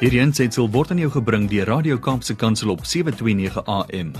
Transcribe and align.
Hierdie 0.00 0.22
aanseit 0.22 0.56
word 0.56 0.94
aan 0.94 1.00
jou 1.02 1.10
gebring 1.12 1.42
deur 1.50 1.66
Radio 1.68 1.98
Kaapse 2.00 2.32
Kansel 2.32 2.70
op 2.72 2.86
7:29 2.88 3.60
AM. 3.68 4.14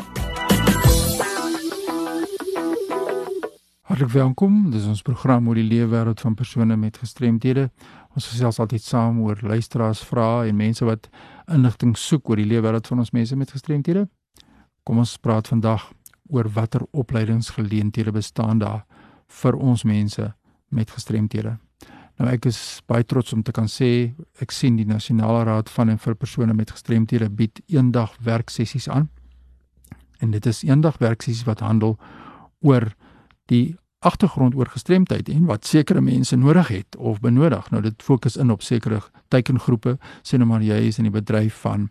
Hartlik 3.89 4.13
welkom. 4.13 4.71
Dis 4.71 4.85
ons 4.85 5.03
program 5.03 5.49
oor 5.49 5.55
die 5.55 5.65
leefwêreld 5.65 6.21
van 6.21 6.35
persone 6.35 6.77
met 6.77 6.99
gestremthede. 7.01 7.71
Ons 8.13 8.29
gesels 8.29 8.61
altyd 8.61 8.83
saam 8.83 9.21
oor 9.25 9.39
luisteraars 9.41 10.05
vrae 10.05 10.49
en 10.49 10.57
mense 10.57 10.85
wat 10.85 11.09
inligting 11.49 11.97
soek 11.97 12.29
oor 12.29 12.37
die 12.37 12.53
leefwêreld 12.53 12.87
van 12.87 12.99
ons 12.99 13.11
mense 13.17 13.37
met 13.37 13.51
gestremthede. 13.51 14.09
Kom 14.85 14.99
ons 14.99 15.17
praat 15.17 15.49
vandag 15.49 15.93
oor 16.29 16.49
watter 16.53 16.81
opleidingsgeleenthede 16.93 18.13
bestaan 18.13 18.59
daar 18.59 18.85
vir 19.27 19.57
ons 19.57 19.85
mense 19.89 20.35
met 20.69 20.91
gestremthede. 20.91 21.59
Nou 22.19 22.31
ek 22.31 22.47
is 22.47 22.59
baie 22.87 23.03
trots 23.03 23.33
om 23.35 23.43
te 23.43 23.53
kan 23.55 23.67
sê 23.71 24.15
ek 24.43 24.55
sien 24.55 24.77
die 24.79 24.87
Nasionale 24.87 25.45
Raad 25.49 25.71
van 25.75 25.91
en 25.91 25.99
vir 25.99 26.15
persone 26.15 26.55
met 26.55 26.71
gestremthede 26.71 27.29
bied 27.31 27.61
eendag 27.67 28.15
werksessies 28.23 28.89
aan. 28.89 29.09
En 30.23 30.31
dit 30.31 30.47
is 30.47 30.63
eendag 30.63 31.01
werksessies 31.03 31.47
wat 31.49 31.65
handel 31.65 31.99
oor 32.63 32.93
die 33.51 33.75
agtergrond 34.05 34.55
oor 34.55 34.69
gestremdheid 34.69 35.29
en 35.33 35.49
wat 35.49 35.67
sekere 35.67 36.01
mense 36.05 36.37
nodig 36.37 36.69
het 36.69 36.97
of 36.97 37.21
benodig. 37.25 37.71
Nou 37.73 37.83
dit 37.83 38.03
fokus 38.03 38.37
in 38.37 38.53
op 38.53 38.63
sekere 38.63 39.01
teikengroepe, 39.33 39.97
sê 40.23 40.39
nou 40.39 40.49
maar 40.49 40.63
jy 40.63 40.85
is 40.89 41.01
in 41.01 41.09
die 41.09 41.15
bedryf 41.15 41.65
van 41.65 41.89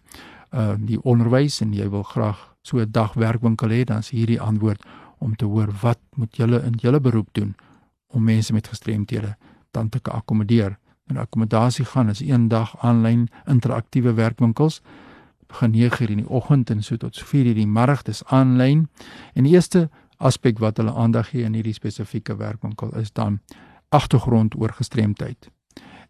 uh 0.53 0.75
die 0.77 1.01
onderwys 1.01 1.59
en 1.65 1.73
jy 1.73 1.89
wil 1.89 2.03
graag 2.05 2.37
so 2.61 2.77
'n 2.79 2.91
dag 2.91 3.13
werkwinkel 3.13 3.69
hê, 3.69 3.83
dan 3.83 3.99
is 3.99 4.09
hierdie 4.09 4.41
antwoord 4.41 4.81
om 5.19 5.35
te 5.35 5.45
hoor 5.45 5.73
wat 5.81 5.99
moet 6.15 6.35
julle 6.37 6.61
in 6.63 6.77
julle 6.77 6.99
beroep 6.99 7.29
doen 7.31 7.55
om 8.13 8.23
mense 8.23 8.53
met 8.53 8.67
gestremthede 8.67 9.35
dan 9.71 9.89
te 9.89 9.99
akkommodeer. 10.01 10.77
En 11.05 11.17
akkommodasie 11.17 11.85
gaan 11.85 12.09
is 12.09 12.19
een 12.19 12.47
dag 12.47 12.75
aanlyn 12.79 13.27
interaktiewe 13.45 14.13
werkwinkels 14.13 14.81
begin 15.47 15.71
9:00 15.71 16.09
in 16.09 16.17
die 16.17 16.29
oggend 16.29 16.69
en 16.69 16.83
so 16.83 16.97
tot 16.97 17.23
4:00 17.23 17.45
in 17.45 17.53
die 17.53 17.67
middag 17.67 18.01
dis 18.01 18.25
aanlyn. 18.25 18.89
En 19.33 19.43
die 19.43 19.53
eerste 19.53 19.89
aspek 20.17 20.59
wat 20.59 20.77
hulle 20.77 20.93
aandag 20.93 21.29
gee 21.29 21.43
in 21.43 21.53
hierdie 21.53 21.73
spesifieke 21.73 22.35
werkwinkel 22.35 22.95
is 22.95 23.11
dan 23.11 23.39
agtergrond 23.89 24.55
oor 24.55 24.73
gestremdheid. 24.73 25.51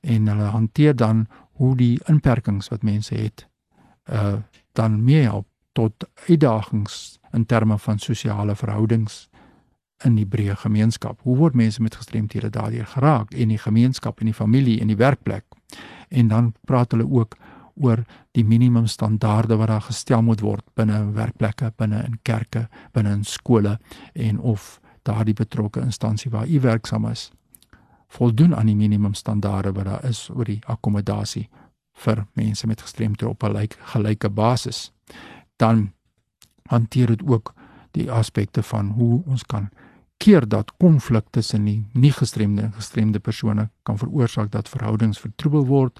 En 0.02 0.28
hulle 0.28 0.44
hanteer 0.44 0.95
dan 0.95 1.28
hoe 1.52 1.75
die 1.78 2.00
inperkings 2.06 2.67
wat 2.67 2.83
mense 2.83 3.16
het 3.16 3.47
uh 4.11 4.35
dan 4.73 5.03
meer 5.03 5.23
help 5.23 5.47
tot 5.72 5.94
uitdagings 6.28 7.19
in 7.31 7.45
terme 7.45 7.78
van 7.78 8.00
sosiale 8.00 8.56
verhoudings 8.56 9.30
in 10.04 10.16
die 10.16 10.26
breë 10.26 10.56
gemeenskap. 10.56 11.20
Hoe 11.23 11.38
word 11.38 11.56
mense 11.56 11.82
met 11.82 11.96
gestremthede 11.96 12.50
daardeur 12.50 12.86
geraak 12.86 13.34
in 13.34 13.50
die 13.50 13.58
gemeenskap 13.58 14.20
en 14.20 14.26
die 14.26 14.38
familie 14.38 14.80
en 14.82 14.88
die 14.88 15.00
werkplek? 15.00 15.46
En 16.09 16.28
dan 16.28 16.54
praat 16.66 16.92
hulle 16.92 17.08
ook 17.09 17.38
oor 17.76 18.04
die 18.31 18.46
minimum 18.46 18.88
standaarde 18.88 19.56
wat 19.58 19.68
daar 19.68 19.81
gestel 19.81 20.22
moet 20.22 20.42
word 20.42 20.66
binne 20.78 21.12
werkplekke, 21.12 21.72
binne 21.76 22.04
in 22.06 22.20
kerke, 22.22 22.68
binne 22.92 23.12
in 23.12 23.24
skole 23.24 23.80
en 24.14 24.40
of 24.40 24.80
daardie 25.02 25.34
betrokke 25.34 25.81
instansie 25.81 26.31
waar 26.31 26.48
u 26.48 26.59
werksaam 26.59 27.09
is 27.09 27.31
voldoen 28.14 28.56
aan 28.56 28.70
die 28.70 28.78
minimum 28.78 29.14
standaarde 29.14 29.72
wat 29.74 29.86
daar 29.86 30.06
is 30.06 30.30
oor 30.30 30.46
die 30.46 30.62
akkommodasie 30.70 31.48
vir 32.06 32.26
mense 32.38 32.68
met 32.68 32.81
gestremthede 32.81 33.30
op 33.30 33.44
'n 33.44 33.68
gelyke 33.94 34.30
basis. 34.30 34.92
Dan 35.58 35.92
hanteer 36.70 37.08
dit 37.08 37.24
ook 37.28 37.54
die 37.92 38.12
aspekte 38.12 38.64
van 38.64 38.90
hoe 38.90 39.24
ons 39.26 39.44
kan 39.44 39.70
keer 40.23 40.47
dat 40.47 40.71
konflik 40.79 41.25
tussen 41.35 41.66
die 41.67 41.81
nie 41.93 42.11
gestremde 42.16 42.61
en 42.61 42.73
gestremde 42.73 43.19
persone 43.19 43.67
kan 43.83 43.97
veroorsaak 43.99 44.52
dat 44.52 44.69
verhoudings 44.71 45.19
vertroebel 45.19 45.66
word, 45.67 45.99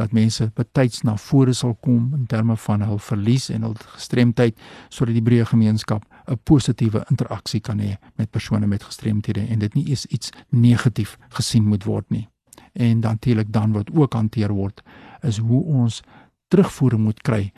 dat 0.00 0.14
mense 0.16 0.46
betyds 0.56 1.02
na 1.04 1.16
vore 1.20 1.52
sal 1.52 1.74
kom 1.84 2.14
in 2.16 2.24
terme 2.30 2.56
van 2.56 2.84
hul 2.88 3.00
verlies 3.04 3.50
en 3.52 3.66
hul 3.68 3.76
gestremdheid 3.96 4.56
sodat 4.88 5.18
die 5.18 5.24
breë 5.26 5.44
gemeenskap 5.52 6.06
'n 6.26 6.38
positiewe 6.44 7.04
interaksie 7.10 7.60
kan 7.60 7.80
hê 7.80 7.96
met 8.16 8.30
persone 8.30 8.66
met 8.66 8.82
gestremthede 8.82 9.44
en 9.46 9.58
dit 9.58 9.74
nie 9.74 9.86
eens 9.88 10.06
iets 10.06 10.30
negatief 10.48 11.18
gesien 11.28 11.66
moet 11.66 11.84
word 11.84 12.10
nie. 12.10 12.28
En 12.72 12.98
natuurlik 13.00 13.52
dan 13.52 13.72
wat 13.72 13.90
ook 13.92 14.12
hanteer 14.12 14.52
word 14.52 14.82
is 15.22 15.38
hoe 15.38 15.64
ons 15.64 16.02
terugvoering 16.48 17.02
moet 17.02 17.20
kry 17.22 17.52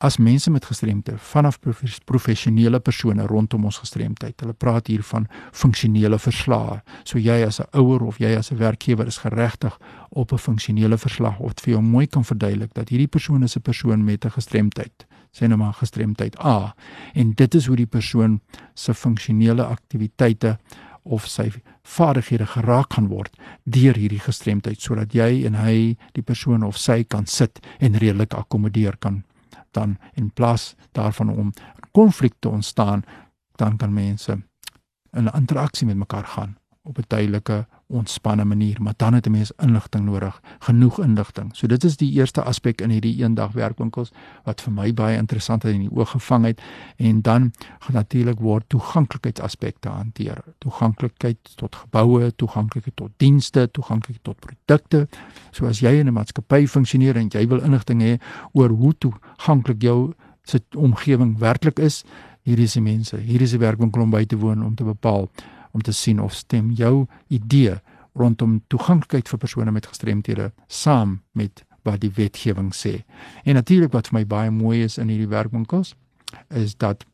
as 0.00 0.16
mense 0.16 0.50
met 0.50 0.64
gestremthede 0.64 1.18
vanaf 1.18 1.58
professionele 2.04 2.80
persone 2.80 3.26
rondom 3.26 3.66
ons 3.68 3.78
gestremdheid. 3.82 4.40
Hulle 4.40 4.56
praat 4.56 4.88
hier 4.88 5.02
van 5.04 5.26
funksionele 5.52 6.18
verslae. 6.18 6.78
So 7.04 7.18
jy 7.18 7.44
as 7.44 7.60
'n 7.60 7.68
ouer 7.76 8.02
of 8.02 8.18
jy 8.18 8.36
as 8.36 8.50
'n 8.50 8.56
werkgewer 8.56 9.06
is 9.06 9.18
geregtig 9.18 9.78
op 10.08 10.32
'n 10.32 10.38
funksionele 10.38 10.98
verslag 10.98 11.38
of 11.38 11.52
vir 11.56 11.74
jou 11.74 11.82
mooi 11.82 12.06
kan 12.06 12.24
verduidelik 12.24 12.74
dat 12.74 12.88
hierdie 12.88 13.08
persoon 13.08 13.42
is 13.42 13.56
'n 13.56 13.60
persoon 13.60 14.04
met 14.04 14.24
'n 14.24 14.30
gestremdheid. 14.30 15.06
Sê 15.32 15.46
nou 15.46 15.58
maar 15.58 15.74
gestremdheid 15.74 16.44
A 16.44 16.74
en 17.14 17.32
dit 17.32 17.54
is 17.54 17.66
hoe 17.66 17.76
die 17.76 17.86
persoon 17.86 18.40
se 18.74 18.94
funksionele 18.94 19.64
aktiwiteite 19.64 20.58
of 21.02 21.26
sy 21.26 21.50
vaardighede 21.82 22.46
geraak 22.46 22.88
kan 22.88 23.08
word 23.08 23.36
deur 23.64 23.94
hierdie 23.94 24.20
gestremdheid 24.20 24.80
sodat 24.80 25.12
jy 25.12 25.46
en 25.46 25.54
hy 25.54 25.96
die 26.12 26.22
persoon 26.22 26.62
of 26.62 26.76
sy 26.76 27.04
kan 27.04 27.26
sit 27.26 27.60
en 27.78 27.94
redelik 27.94 28.34
akkommodeer 28.34 28.96
kan 28.96 29.24
dan 29.70 29.98
in 30.12 30.32
plaas 30.32 30.74
daarvan 30.92 31.28
om 31.28 31.52
konflikte 31.90 32.48
ontstaan, 32.48 33.02
dan 33.54 33.76
kan 33.76 33.92
mense 33.92 34.42
in 35.12 35.30
interaksie 35.32 35.86
met 35.86 35.96
mekaar 35.96 36.26
gaan 36.26 36.56
op 36.82 36.98
'n 36.98 37.04
duidelike, 37.06 37.66
ontspanne 37.90 38.44
manier, 38.44 38.82
maar 38.82 38.94
dan 38.96 39.14
het 39.14 39.26
'n 39.26 39.30
mens 39.30 39.52
inligting 39.56 40.04
nodig, 40.04 40.40
genoeg 40.58 41.00
inligting. 41.00 41.56
So 41.56 41.66
dit 41.66 41.84
is 41.84 41.96
die 41.96 42.12
eerste 42.12 42.42
aspek 42.42 42.80
in 42.80 42.90
hierdie 42.90 43.22
eendag 43.22 43.52
werkwinkels 43.52 44.10
wat 44.44 44.60
vir 44.60 44.72
my 44.72 44.94
baie 44.94 45.16
interessant 45.16 45.62
het 45.62 45.74
in 45.74 45.80
die 45.80 45.96
oog 45.96 46.10
gevang 46.10 46.44
het 46.44 46.60
en 46.96 47.20
dan 47.20 47.52
natuurlik 47.92 48.38
word 48.38 48.64
toeganklikheidsaspekte 48.68 49.88
hanteer. 49.88 50.42
Toeganklikheid 50.58 51.38
tot 51.54 51.76
geboue, 51.76 52.36
toeganklikheid 52.36 52.96
tot 52.96 53.10
dienste, 53.16 53.68
toeganklikheid 53.70 54.24
tot 54.24 54.38
produkte. 54.38 55.08
So 55.50 55.66
as 55.66 55.80
jy 55.80 55.98
in 55.98 56.06
'n 56.06 56.12
maatskappy 56.12 56.66
funksioneer 56.66 57.16
en 57.16 57.28
jy 57.28 57.46
wil 57.48 57.62
inligting 57.62 58.02
hê 58.02 58.20
oor 58.52 58.68
hoe 58.68 58.94
toeganklik 58.98 59.82
jou 59.82 60.12
se 60.42 60.60
omgewing 60.76 61.38
werklik 61.38 61.78
is, 61.78 62.04
hier 62.42 62.58
is 62.58 62.72
die 62.72 62.82
mense, 62.82 63.16
hier 63.16 63.40
is 63.40 63.50
die 63.50 63.58
werkwinkel 63.58 64.02
om 64.02 64.10
by 64.10 64.24
te 64.24 64.36
woon 64.36 64.64
om 64.64 64.74
te 64.74 64.84
bepaal 64.84 65.28
om 65.70 65.82
te 65.82 65.92
sien 65.92 66.20
of 66.20 66.34
stem 66.34 66.70
jou 66.70 67.06
idee 67.28 67.78
rondom 68.18 68.60
toeganklikheid 68.68 69.28
vir 69.28 69.38
persone 69.38 69.70
met 69.70 69.86
gestremthede 69.86 70.50
saam 70.66 71.20
met 71.32 71.64
wat 71.82 72.00
die 72.02 72.12
wetgewing 72.16 72.72
sê. 72.76 73.00
En 73.44 73.54
natuurlik 73.54 73.92
wat 73.92 74.10
vir 74.10 74.20
my 74.20 74.26
baie 74.26 74.50
mooi 74.50 74.82
is 74.84 74.98
in 74.98 75.08
hierdie 75.08 75.30
werkwinkels 75.30 75.94
is 76.48 76.76
dat 76.76 77.06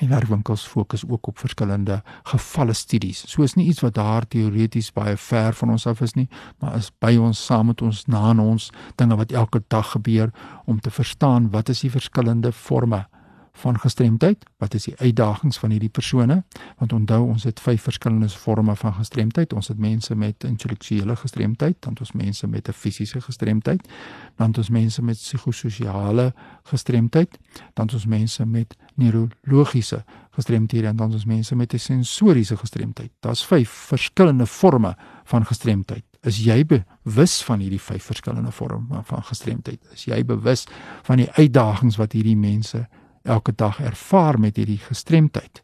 die 0.00 0.08
werkwinkels 0.08 0.64
fokus 0.66 1.04
ook 1.04 1.26
op 1.28 1.38
verskillende 1.38 2.00
gevalle 2.24 2.72
studies. 2.72 3.24
So 3.28 3.44
is 3.44 3.54
nie 3.54 3.66
iets 3.68 3.82
wat 3.84 3.94
daar 3.94 4.26
teoreties 4.26 4.92
baie 4.92 5.16
ver 5.16 5.52
van 5.52 5.70
ons 5.70 5.86
af 5.86 6.00
is 6.00 6.14
nie, 6.16 6.28
maar 6.60 6.78
is 6.78 6.88
by 6.98 7.12
ons 7.20 7.44
saam 7.44 7.68
met 7.68 7.82
ons 7.82 8.06
na 8.08 8.32
ons 8.32 8.70
dinge 8.96 9.16
wat 9.20 9.32
elke 9.32 9.62
dag 9.68 9.92
gebeur 9.92 10.32
om 10.64 10.80
te 10.80 10.90
verstaan 10.90 11.50
wat 11.52 11.68
is 11.68 11.84
die 11.84 11.92
verskillende 11.92 12.52
forme 12.52 13.04
van 13.52 13.78
gestremdheid, 13.78 14.44
wat 14.56 14.74
is 14.74 14.84
die 14.84 14.94
uitdagings 14.96 15.58
van 15.58 15.70
hierdie 15.70 15.90
persone? 15.92 16.42
Want 16.78 16.92
onthou 16.92 17.20
ons 17.28 17.44
het 17.44 17.60
vyf 17.60 17.82
verskillende 17.82 18.28
forme 18.28 18.76
van 18.76 18.94
gestremdheid. 18.94 19.52
Ons 19.52 19.68
het 19.68 19.78
mense 19.78 20.14
met 20.16 20.44
intellektuele 20.44 21.16
gestremdheid, 21.16 21.76
dan 21.80 21.96
ons 22.00 22.12
mense 22.12 22.46
met 22.46 22.68
'n 22.68 22.72
fisiese 22.72 23.20
gestremdheid, 23.20 23.88
dan 24.36 24.56
ons 24.56 24.70
mense 24.70 25.02
met 25.02 25.16
psigososiale 25.16 26.32
gestremdheid, 26.62 27.38
dan 27.74 27.88
ons 27.92 28.06
mense 28.06 28.46
met 28.46 28.76
neurologiese 28.94 30.04
gestremdhede 30.30 30.86
en 30.86 30.96
dan 30.96 31.12
ons 31.12 31.24
mense 31.24 31.56
met 31.56 31.74
'n 31.74 31.78
sensoriese 31.78 32.56
gestremdheid. 32.56 33.10
Daar's 33.20 33.46
vyf 33.46 33.68
verskillende 33.68 34.46
forme 34.46 34.96
van 35.24 35.46
gestremdheid. 35.46 36.04
Is 36.22 36.44
jy 36.44 36.66
bewus 36.66 37.42
van 37.42 37.60
hierdie 37.60 37.80
vyf 37.80 38.04
verskillende 38.04 38.52
forme 38.52 39.00
van 39.02 39.22
gestremdheid? 39.22 39.80
Is 39.92 40.04
jy 40.04 40.24
bewus 40.24 40.66
van 41.02 41.16
die 41.16 41.30
uitdagings 41.30 41.96
wat 41.96 42.12
hierdie 42.12 42.36
mense 42.36 42.88
elke 43.22 43.52
dag 43.54 43.80
ervaar 43.80 44.40
met 44.40 44.56
hierdie 44.56 44.80
gestremdheid. 44.82 45.62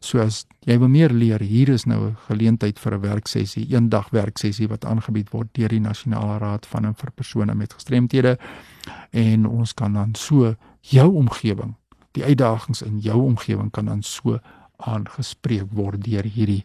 So 0.00 0.20
as 0.22 0.44
jy 0.66 0.76
wil 0.78 0.90
meer 0.92 1.10
leer, 1.10 1.42
hier 1.42 1.68
is 1.74 1.84
nou 1.84 2.10
'n 2.10 2.16
geleentheid 2.28 2.78
vir 2.78 2.94
'n 2.94 3.00
werksessie, 3.00 3.66
eendag 3.66 4.10
werksessie 4.10 4.68
wat 4.68 4.84
aangebied 4.84 5.30
word 5.30 5.48
deur 5.52 5.68
die 5.68 5.80
Nasionale 5.80 6.38
Raad 6.38 6.66
van 6.66 6.84
en 6.84 6.94
vir 6.94 7.10
persone 7.10 7.54
met 7.54 7.72
gestremthede. 7.72 8.38
En 9.10 9.46
ons 9.46 9.74
kan 9.74 9.92
dan 9.92 10.14
so 10.14 10.54
jou 10.80 11.14
omgewing, 11.14 11.74
die 12.12 12.24
uitdagings 12.24 12.82
in 12.82 12.98
jou 12.98 13.22
omgewing 13.22 13.70
kan 13.70 13.84
dan 13.84 14.02
so 14.02 14.38
aangespreek 14.76 15.66
word 15.72 16.04
deur 16.04 16.24
hierdie 16.24 16.64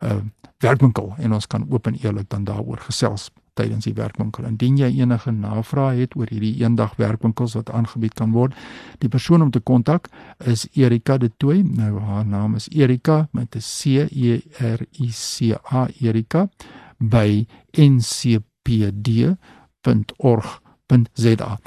uh 0.00 0.22
werkwinkel. 0.58 1.14
En 1.18 1.32
ons 1.32 1.46
kan 1.46 1.66
oop 1.70 1.86
en 1.86 1.94
eerlik 1.94 2.28
dan 2.28 2.44
daaroor 2.44 2.78
gesels 2.78 3.30
tydens 3.54 3.84
die 3.84 3.94
werkwinkel. 3.94 4.44
Indien 4.48 4.76
jy 4.80 4.90
enige 5.02 5.30
navrae 5.34 6.00
het 6.00 6.16
oor 6.16 6.26
hierdie 6.32 6.62
eendag 6.62 6.96
werkwinkels 7.00 7.54
wat 7.58 7.70
aangebied 7.74 8.14
kan 8.18 8.32
word, 8.32 8.52
die 9.04 9.10
persoon 9.12 9.42
om 9.42 9.50
te 9.52 9.60
kontak 9.60 10.08
is 10.38 10.68
Erika 10.72 11.18
de 11.18 11.30
Tooi. 11.36 11.62
Nou 11.62 12.00
haar 12.00 12.26
naam 12.26 12.54
is 12.60 12.68
Erika 12.72 13.28
met 13.32 13.56
'n 13.56 13.60
C 13.60 13.86
E 14.10 14.40
R 14.58 14.80
I 15.00 15.08
C 15.10 15.52
A 15.72 15.88
Erika 16.00 16.48
by 16.98 17.46
ncpd.org.za. 17.72 19.38